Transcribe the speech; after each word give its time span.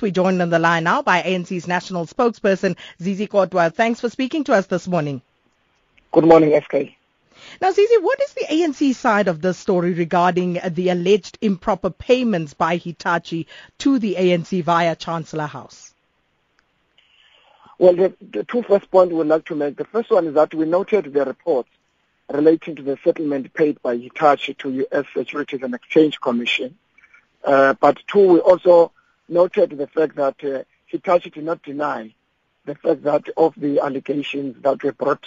We're 0.00 0.10
joined 0.10 0.40
on 0.42 0.50
the 0.50 0.58
line 0.58 0.84
now 0.84 1.02
by 1.02 1.22
ANC's 1.22 1.68
national 1.68 2.06
spokesperson, 2.06 2.76
Zizi 3.02 3.26
Kodwa. 3.26 3.72
Thanks 3.72 4.00
for 4.00 4.08
speaking 4.08 4.44
to 4.44 4.54
us 4.54 4.66
this 4.66 4.88
morning. 4.88 5.22
Good 6.12 6.24
morning, 6.24 6.58
SK. 6.60 6.94
Now, 7.60 7.70
Zizi, 7.70 7.98
what 7.98 8.20
is 8.20 8.32
the 8.34 8.46
ANC 8.50 8.94
side 8.94 9.28
of 9.28 9.40
the 9.40 9.54
story 9.54 9.92
regarding 9.92 10.60
the 10.70 10.90
alleged 10.90 11.38
improper 11.40 11.90
payments 11.90 12.54
by 12.54 12.76
Hitachi 12.76 13.46
to 13.78 13.98
the 13.98 14.16
ANC 14.18 14.62
via 14.62 14.96
Chancellor 14.96 15.46
House? 15.46 15.94
Well, 17.78 17.94
the, 17.96 18.12
the 18.20 18.44
two 18.44 18.62
first 18.62 18.90
points 18.90 19.10
we 19.10 19.18
would 19.18 19.28
like 19.28 19.46
to 19.46 19.54
make. 19.54 19.76
The 19.76 19.86
first 19.86 20.10
one 20.10 20.26
is 20.26 20.34
that 20.34 20.54
we 20.54 20.66
noted 20.66 21.12
the 21.12 21.24
reports 21.24 21.70
relating 22.30 22.76
to 22.76 22.82
the 22.82 22.98
settlement 23.02 23.52
paid 23.54 23.80
by 23.82 23.96
Hitachi 23.96 24.54
to 24.54 24.70
U.S. 24.70 25.06
Securities 25.14 25.62
and 25.62 25.74
Exchange 25.74 26.20
Commission. 26.20 26.76
Uh, 27.42 27.74
but 27.80 27.98
two, 28.06 28.34
we 28.34 28.40
also 28.40 28.92
noted 29.30 29.70
the 29.70 29.86
fact 29.86 30.16
that 30.16 30.42
uh, 30.44 30.64
Hitachi 30.86 31.30
did 31.30 31.44
not 31.44 31.62
deny 31.62 32.14
the 32.64 32.74
fact 32.74 33.02
that 33.04 33.24
of 33.36 33.54
the 33.56 33.80
allegations 33.80 34.62
that 34.62 34.82
were 34.82 34.92
brought 34.92 35.24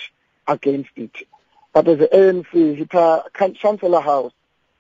against 0.47 0.91
it. 0.95 1.27
But 1.73 1.87
as 1.87 1.99
the 1.99 2.07
ANC, 2.07 2.87
Hita, 2.87 3.55
Chancellor 3.55 4.01
House 4.01 4.33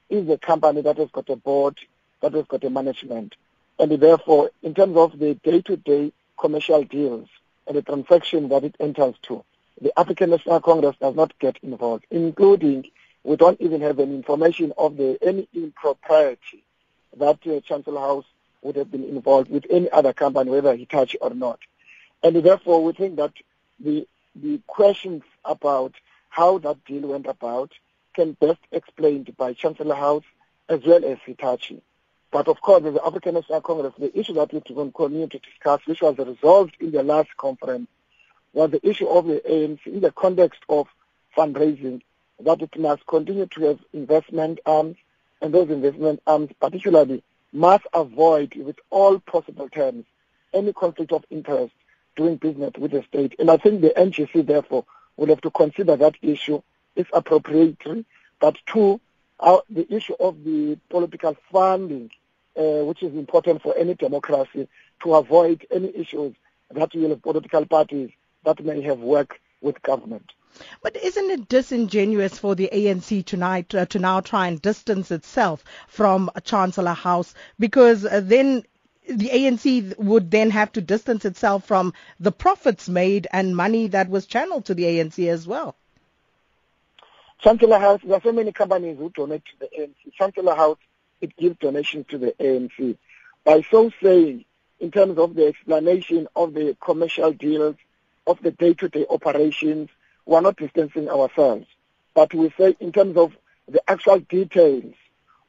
is 0.09 0.29
a 0.29 0.37
company 0.37 0.81
that 0.81 0.97
has 0.97 1.09
got 1.11 1.29
a 1.29 1.35
board, 1.35 1.79
that 2.21 2.33
has 2.33 2.45
got 2.45 2.63
a 2.63 2.69
management. 2.69 3.35
And 3.79 3.91
therefore, 3.91 4.51
in 4.61 4.75
terms 4.75 4.95
of 4.97 5.17
the 5.17 5.33
day-to-day 5.35 6.13
commercial 6.39 6.83
deals 6.83 7.27
and 7.65 7.75
the 7.75 7.81
transaction 7.81 8.49
that 8.49 8.63
it 8.63 8.75
enters 8.79 9.15
to, 9.23 9.43
the 9.81 9.97
African 9.99 10.29
National 10.29 10.59
Congress 10.59 10.95
does 11.01 11.15
not 11.15 11.37
get 11.39 11.57
involved, 11.63 12.05
including 12.11 12.85
we 13.23 13.35
don't 13.37 13.59
even 13.59 13.81
have 13.81 13.99
any 13.99 14.15
information 14.15 14.73
of 14.77 14.97
the 14.97 15.17
any 15.21 15.47
impropriety 15.53 16.63
that 17.17 17.39
uh, 17.47 17.59
Chancellor 17.61 17.99
House 17.99 18.25
would 18.63 18.75
have 18.75 18.91
been 18.91 19.03
involved 19.03 19.49
with 19.49 19.65
any 19.69 19.89
other 19.91 20.13
company, 20.13 20.49
whether 20.51 20.75
Hitachi 20.75 21.17
or 21.19 21.31
not. 21.31 21.59
And 22.21 22.35
therefore, 22.37 22.83
we 22.83 22.93
think 22.93 23.17
that 23.17 23.33
the 23.79 24.07
the 24.35 24.59
questions 24.65 25.21
about 25.45 25.93
how 26.29 26.57
that 26.57 26.83
deal 26.85 27.09
went 27.09 27.27
about 27.27 27.71
can 28.15 28.31
best 28.33 28.59
explained 28.71 29.35
by 29.37 29.53
Chancellor 29.53 29.95
House 29.95 30.23
as 30.69 30.79
well 30.85 31.05
as 31.05 31.17
Hitachi. 31.25 31.81
But 32.31 32.47
of 32.47 32.59
course, 32.61 32.83
as 32.83 32.95
the 32.95 33.05
African 33.05 33.35
National 33.35 33.61
Congress, 33.61 33.93
the 33.99 34.17
issue 34.17 34.33
that 34.33 34.51
we 34.51 34.61
continue 34.61 35.27
to 35.27 35.39
discuss, 35.39 35.81
which 35.85 36.01
was 36.01 36.17
resolved 36.17 36.75
in 36.79 36.91
the 36.91 37.03
last 37.03 37.29
conference, 37.37 37.87
was 38.53 38.71
the 38.71 38.87
issue 38.87 39.07
of 39.07 39.27
the 39.27 39.41
ANC 39.47 39.85
in 39.85 40.01
the 40.01 40.11
context 40.11 40.61
of 40.67 40.87
fundraising, 41.37 42.01
that 42.39 42.61
it 42.61 42.79
must 42.79 43.05
continue 43.05 43.45
to 43.45 43.61
have 43.65 43.79
investment 43.93 44.59
arms, 44.65 44.97
and 45.41 45.53
those 45.53 45.69
investment 45.69 46.21
arms 46.25 46.49
particularly 46.59 47.23
must 47.53 47.85
avoid 47.93 48.55
with 48.55 48.77
all 48.89 49.19
possible 49.19 49.69
terms 49.69 50.05
any 50.53 50.73
conflict 50.73 51.11
of 51.11 51.23
interest 51.29 51.73
doing 52.15 52.35
business 52.37 52.71
with 52.77 52.91
the 52.91 53.03
state. 53.03 53.35
And 53.39 53.49
I 53.49 53.57
think 53.57 53.81
the 53.81 53.93
NGC 53.95 54.45
therefore 54.45 54.85
will 55.17 55.27
have 55.27 55.41
to 55.41 55.51
consider 55.51 55.95
that 55.95 56.15
issue 56.21 56.61
if 56.95 57.07
appropriate. 57.13 58.05
But 58.39 58.57
two, 58.65 58.99
the 59.39 59.87
issue 59.89 60.15
of 60.19 60.43
the 60.43 60.77
political 60.89 61.35
funding, 61.51 62.11
uh, 62.57 62.85
which 62.85 63.03
is 63.03 63.13
important 63.15 63.61
for 63.61 63.75
any 63.77 63.95
democracy, 63.95 64.67
to 65.03 65.15
avoid 65.15 65.65
any 65.71 65.95
issues 65.95 66.35
that 66.71 66.93
will 66.93 67.09
have 67.09 67.21
political 67.21 67.65
parties 67.65 68.11
that 68.45 68.63
may 68.63 68.81
have 68.81 68.99
worked 68.99 69.39
with 69.63 69.81
government. 69.81 70.31
But 70.83 70.95
isn't 70.97 71.31
it 71.31 71.49
disingenuous 71.49 72.37
for 72.37 72.53
the 72.53 72.69
ANC 72.71 73.25
tonight 73.25 73.73
uh, 73.73 73.87
to 73.87 73.97
now 73.97 74.21
try 74.21 74.47
and 74.47 74.61
distance 74.61 75.09
itself 75.09 75.63
from 75.87 76.29
Chancellor 76.43 76.93
House 76.93 77.33
because 77.57 78.05
uh, 78.05 78.21
then 78.23 78.63
the 79.07 79.29
ANC 79.29 79.97
would 79.97 80.29
then 80.29 80.51
have 80.51 80.71
to 80.73 80.81
distance 80.81 81.25
itself 81.25 81.65
from 81.65 81.93
the 82.19 82.31
profits 82.31 82.87
made 82.87 83.27
and 83.31 83.55
money 83.55 83.87
that 83.87 84.09
was 84.09 84.27
channeled 84.27 84.65
to 84.65 84.75
the 84.75 84.83
ANC 84.83 85.27
as 85.27 85.47
well. 85.47 85.75
Chancellor 87.39 87.79
House, 87.79 87.99
there 88.03 88.17
are 88.17 88.21
so 88.21 88.31
many 88.31 88.51
companies 88.51 88.97
who 88.97 89.09
donate 89.09 89.43
to 89.45 89.59
the 89.59 89.69
ANC. 89.77 90.13
Chancellor 90.13 90.55
House, 90.55 90.77
it 91.19 91.35
gives 91.35 91.57
donations 91.57 92.05
to 92.09 92.17
the 92.17 92.33
ANC. 92.39 92.97
By 93.43 93.61
so 93.69 93.91
saying, 94.01 94.45
in 94.79 94.91
terms 94.91 95.17
of 95.17 95.35
the 95.35 95.47
explanation 95.47 96.27
of 96.35 96.53
the 96.53 96.77
commercial 96.79 97.33
deals, 97.33 97.75
of 98.27 98.41
the 98.41 98.51
day-to-day 98.51 99.05
operations, 99.09 99.89
we 100.25 100.35
are 100.35 100.41
not 100.41 100.57
distancing 100.57 101.09
ourselves. 101.09 101.67
But 102.13 102.33
we 102.33 102.53
say 102.57 102.75
in 102.79 102.91
terms 102.91 103.17
of 103.17 103.35
the 103.67 103.81
actual 103.89 104.19
details 104.19 104.93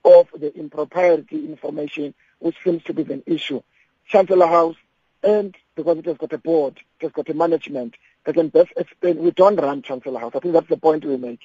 of 0.04 0.28
the 0.36 0.54
impropriety 0.56 1.44
information, 1.46 2.14
which 2.38 2.56
seems 2.62 2.82
to 2.84 2.94
be 2.94 3.02
an 3.12 3.22
issue, 3.26 3.62
Chancellor 4.06 4.46
House, 4.46 4.76
and 5.22 5.56
because 5.74 5.98
it 5.98 6.06
has 6.06 6.18
got 6.18 6.32
a 6.32 6.38
board, 6.38 6.78
it 7.00 7.04
has 7.04 7.12
got 7.12 7.28
a 7.28 7.34
management, 7.34 7.94
they 8.24 8.32
can 8.32 8.48
best 8.48 8.72
explain. 8.76 9.18
We 9.18 9.30
don't 9.30 9.56
run 9.56 9.82
Chancellor 9.82 10.20
House. 10.20 10.32
I 10.34 10.40
think 10.40 10.54
that's 10.54 10.68
the 10.68 10.76
point 10.76 11.04
we 11.04 11.16
make. 11.16 11.40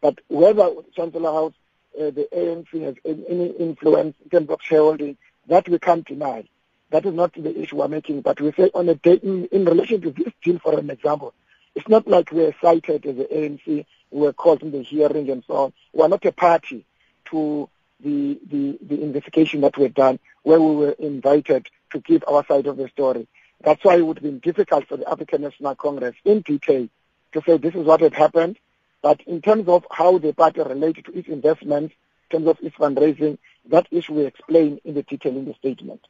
But 0.00 0.20
whether 0.28 0.70
Chancellor 0.94 1.32
House, 1.32 1.54
uh, 1.98 2.10
the 2.10 2.28
ANC 2.34 2.82
has 2.82 2.94
any 3.04 3.48
influence 3.58 4.16
in 4.22 4.30
terms 4.30 4.50
of 4.50 4.60
shareholding, 4.62 5.16
that 5.48 5.68
we 5.68 5.78
can't 5.78 6.06
deny. 6.06 6.48
That 6.92 7.06
is 7.06 7.14
not 7.14 7.32
the 7.32 7.58
issue 7.58 7.76
we're 7.76 7.88
making. 7.88 8.20
But 8.20 8.38
we 8.38 8.52
say 8.52 8.70
on 8.74 8.86
a 8.90 8.94
day, 8.94 9.14
in, 9.14 9.46
in 9.46 9.64
relation 9.64 10.02
to 10.02 10.10
this 10.10 10.32
deal, 10.42 10.58
for 10.58 10.78
an 10.78 10.90
example, 10.90 11.32
it's 11.74 11.88
not 11.88 12.06
like 12.06 12.30
we're 12.30 12.54
cited 12.60 13.06
as 13.06 13.16
the 13.16 13.24
ANC, 13.24 13.66
we 13.66 13.86
were 14.20 14.34
called 14.34 14.62
in 14.62 14.72
the 14.72 14.82
hearing 14.82 15.30
and 15.30 15.42
so 15.46 15.54
on. 15.54 15.72
We're 15.94 16.08
not 16.08 16.24
a 16.26 16.32
party 16.32 16.84
to 17.30 17.70
the, 17.98 18.38
the, 18.46 18.78
the 18.82 19.02
investigation 19.02 19.62
that 19.62 19.78
we've 19.78 19.94
done 19.94 20.18
where 20.42 20.60
we 20.60 20.76
were 20.76 20.90
invited 20.98 21.66
to 21.92 22.00
give 22.00 22.24
our 22.28 22.44
side 22.46 22.66
of 22.66 22.76
the 22.76 22.88
story. 22.88 23.26
That's 23.62 23.82
why 23.82 23.96
it 23.96 24.06
would 24.06 24.18
have 24.18 24.24
been 24.24 24.40
difficult 24.40 24.86
for 24.86 24.98
the 24.98 25.08
African 25.10 25.40
National 25.42 25.74
Congress 25.74 26.14
in 26.26 26.42
detail 26.42 26.90
to 27.32 27.42
say 27.46 27.56
this 27.56 27.74
is 27.74 27.86
what 27.86 28.02
had 28.02 28.12
happened. 28.12 28.58
But 29.00 29.22
in 29.22 29.40
terms 29.40 29.66
of 29.66 29.86
how 29.90 30.18
the 30.18 30.34
party 30.34 30.60
related 30.60 31.06
to 31.06 31.18
its 31.18 31.28
investments, 31.28 31.94
in 32.30 32.38
terms 32.38 32.48
of 32.48 32.58
its 32.62 32.76
fundraising, 32.76 33.38
that 33.70 33.86
issue 33.90 34.12
we 34.12 34.26
explain 34.26 34.78
in 34.84 34.92
the 34.92 35.04
detail 35.04 35.34
in 35.34 35.46
the 35.46 35.54
statement. 35.54 36.02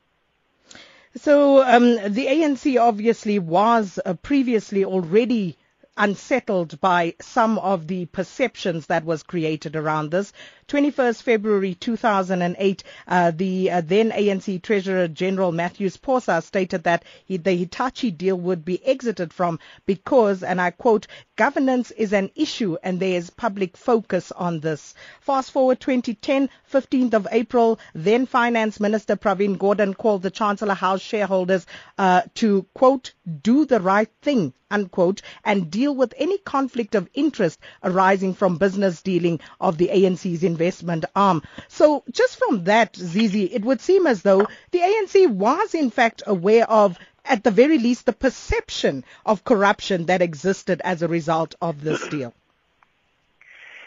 So 1.17 1.62
um, 1.62 1.97
the 2.15 2.27
ANC 2.27 2.81
obviously 2.81 3.39
was 3.39 3.99
uh, 4.05 4.15
previously 4.15 4.84
already 4.84 5.56
unsettled 5.97 6.80
by 6.80 7.14
some 7.20 7.58
of 7.58 7.86
the 7.86 8.06
perceptions 8.06 8.86
that 8.86 9.04
was 9.04 9.22
created 9.22 9.76
around 9.76 10.10
this. 10.10 10.32
21st 10.69 11.22
February 11.22 11.75
2008, 11.75 12.82
uh, 13.06 13.30
the 13.32 13.70
uh, 13.70 13.82
then 13.82 14.10
ANC 14.10 14.62
Treasurer 14.62 15.06
General 15.06 15.52
Matthews 15.52 15.98
Phosa 15.98 16.41
stated 16.41 16.84
that 16.84 17.04
he, 17.26 17.36
the 17.36 17.52
Hitachi 17.52 18.10
deal 18.10 18.36
would 18.36 18.64
be 18.64 18.82
exited 18.86 19.34
from 19.34 19.58
because, 19.84 20.42
and 20.42 20.60
I 20.60 20.70
quote, 20.70 21.08
governance 21.36 21.91
is 21.91 22.14
an 22.14 22.31
issue 22.34 22.78
and 22.82 22.98
there 22.98 23.19
is 23.19 23.28
public 23.28 23.76
focus 23.76 24.32
on 24.32 24.60
this. 24.60 24.94
Fast 25.20 25.50
forward 25.50 25.81
2010, 25.81 26.48
15th 26.72 27.12
of 27.12 27.28
April, 27.31 27.78
then 27.94 28.25
Finance 28.25 28.81
Minister 28.81 29.16
Pravin 29.16 29.58
Gordhan 29.58 29.94
called 29.94 30.22
the 30.22 30.31
Chancellor 30.31 30.75
House 30.75 31.02
shareholders 31.02 31.66
uh, 31.98 32.22
to, 32.36 32.62
quote, 32.72 33.12
do 33.42 33.66
the 33.66 33.81
right 33.81 34.10
thing, 34.22 34.54
unquote, 34.72 35.22
and 35.44 35.71
deal 35.71 35.94
with 35.94 36.15
any 36.16 36.38
conflict 36.38 36.94
of 36.94 37.09
interest 37.15 37.60
arising 37.84 38.34
from 38.34 38.59
business 38.59 39.03
dealing 39.03 39.41
of 39.60 39.78
the 39.78 39.88
ANC's 39.88 40.43
investment 40.43 41.05
arm. 41.15 41.43
So 41.69 42.03
just 42.10 42.37
from 42.38 42.65
that, 42.65 42.97
Zizi, 42.97 43.44
it 43.44 43.65
would 43.65 43.81
seem 43.81 44.06
as 44.06 44.22
though 44.22 44.47
the 44.71 44.81
ANC 44.81 45.28
was 45.28 45.75
in 45.75 45.91
fact 45.91 46.22
aware 46.27 46.69
of 46.69 46.99
at 47.25 47.44
the 47.44 47.50
very 47.50 47.78
least 47.78 48.06
the 48.06 48.12
perception 48.12 49.05
of 49.25 49.44
corruption 49.44 50.06
that 50.06 50.22
existed 50.22 50.81
as 50.84 51.03
a 51.03 51.09
result 51.09 51.55
of 51.61 51.82
this 51.82 52.06
deal. 52.09 52.34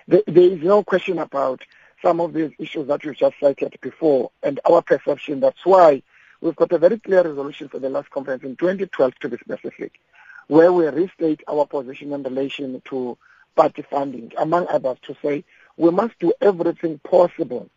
There 0.07 0.22
is 0.28 0.62
no 0.62 0.84
question 0.84 1.18
about 1.18 1.62
some 2.01 2.19
of 2.19 2.34
these 2.34 2.51
issues 2.59 2.88
that 2.88 3.03
you 3.03 3.13
just 3.16 3.35
cited 3.40 3.78
before 3.81 4.31
and 4.44 4.59
our 4.69 4.81
perception. 4.84 5.40
That's 5.40 5.66
why 5.66 6.03
we've 6.41 6.56
got 6.56 6.72
a 6.72 6.78
very 6.78 7.00
clear 7.00 7.24
resolution 7.24 7.68
for 7.69 7.79
the 7.79 7.90
last 7.90 8.12
conference 8.12 8.44
in 8.44 8.56
2012 8.56 9.15
to 9.19 9.30
be 9.30 9.38
specific, 9.38 9.94
where 10.47 10.71
we 10.71 10.86
restate 10.88 11.42
our 11.47 11.65
position 11.65 12.13
in 12.13 12.24
relation 12.24 12.81
to 12.86 13.18
party 13.56 13.81
funding, 13.81 14.31
among 14.38 14.68
others, 14.68 14.97
to 15.03 15.15
say 15.21 15.44
we 15.77 15.92
must 15.92 16.18
do 16.19 16.33
everything 16.42 17.00
possible 17.00 17.69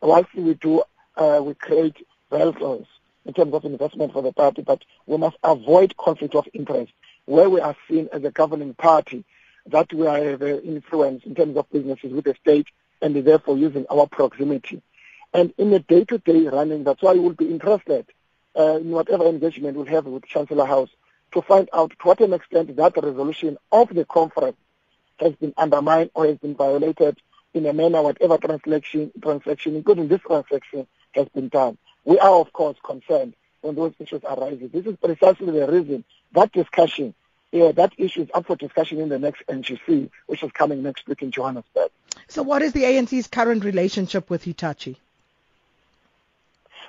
whilst 0.00 0.34
we 0.34 0.54
do, 0.54 0.82
uh, 1.16 1.40
we 1.42 1.54
create 1.54 1.96
vehicles 2.30 2.86
in 3.24 3.32
terms 3.32 3.54
of 3.54 3.64
investment 3.64 4.12
for 4.12 4.22
the 4.22 4.32
party, 4.32 4.62
but 4.62 4.84
we 5.06 5.16
must 5.16 5.36
avoid 5.42 5.96
conflict 5.96 6.34
of 6.34 6.46
interest 6.52 6.92
where 7.26 7.48
we 7.48 7.60
are 7.60 7.76
seen 7.88 8.08
as 8.12 8.22
a 8.24 8.30
governing 8.30 8.74
party 8.74 9.24
that 9.66 9.90
we 9.92 10.06
have 10.06 10.42
influence 10.42 11.24
in 11.24 11.34
terms 11.34 11.56
of 11.56 11.70
businesses 11.70 12.12
with 12.12 12.24
the 12.24 12.34
state 12.34 12.66
and 13.00 13.16
therefore 13.16 13.56
using 13.56 13.86
our 13.90 14.06
proximity. 14.06 14.82
And 15.32 15.52
in 15.56 15.70
the 15.70 15.80
day-to-day 15.80 16.48
running, 16.48 16.84
that's 16.84 17.02
why 17.02 17.14
we 17.14 17.20
will 17.20 17.30
be 17.30 17.50
interested 17.50 18.06
uh, 18.56 18.76
in 18.76 18.90
whatever 18.90 19.24
engagement 19.24 19.76
we 19.76 19.88
have 19.88 20.04
with 20.04 20.26
Chancellor 20.26 20.66
House 20.66 20.90
to 21.34 21.42
find 21.42 21.68
out 21.72 21.90
to 21.90 21.96
what 22.02 22.20
an 22.20 22.32
extent 22.32 22.74
that 22.76 22.96
resolution 22.96 23.58
of 23.70 23.88
the 23.88 24.04
conference 24.04 24.56
has 25.18 25.34
been 25.34 25.52
undermined 25.56 26.10
or 26.14 26.26
has 26.26 26.38
been 26.38 26.54
violated 26.54 27.18
in 27.52 27.66
a 27.66 27.72
manner 27.72 28.02
whatever 28.02 28.38
transaction, 28.38 29.12
transaction 29.20 29.76
including 29.76 30.08
this 30.08 30.20
transaction, 30.22 30.86
has 31.12 31.28
been 31.28 31.48
done. 31.48 31.76
We 32.04 32.18
are, 32.18 32.34
of 32.34 32.52
course, 32.52 32.76
concerned 32.84 33.34
when 33.60 33.74
those 33.74 33.92
issues 33.98 34.22
arise. 34.24 34.58
This 34.72 34.86
is 34.86 34.96
precisely 34.96 35.50
the 35.50 35.70
reason 35.70 36.04
that 36.32 36.52
discussion, 36.52 37.14
yeah, 37.52 37.72
that 37.72 37.92
issue 37.96 38.22
is 38.22 38.28
up 38.34 38.46
for 38.46 38.56
discussion 38.56 39.00
in 39.00 39.08
the 39.08 39.18
next 39.18 39.42
NGC, 39.48 40.10
which 40.26 40.42
is 40.42 40.52
coming 40.52 40.82
next 40.82 41.06
week 41.06 41.22
in 41.22 41.30
Johannesburg. 41.30 41.90
So 42.28 42.42
what 42.42 42.62
is 42.62 42.72
the 42.72 42.82
ANC's 42.82 43.28
current 43.28 43.64
relationship 43.64 44.30
with 44.30 44.44
Hitachi? 44.44 44.98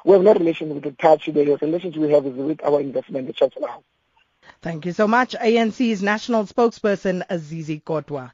We 0.03 0.13
have 0.13 0.21
no 0.21 0.33
relation 0.33 0.73
with 0.73 0.83
Hitachi. 0.83 1.31
The 1.31 1.57
relationship 1.61 2.01
we 2.01 2.11
have 2.11 2.25
is 2.25 2.33
with 2.33 2.63
our 2.63 2.79
investment, 2.81 3.27
the 3.27 3.33
Chancellor 3.33 3.67
House. 3.67 3.83
Thank 4.61 4.85
you 4.85 4.93
so 4.93 5.07
much. 5.07 5.35
ANC's 5.35 6.01
national 6.01 6.45
spokesperson, 6.45 7.23
Azizi 7.29 7.81
Kodwa. 7.83 8.31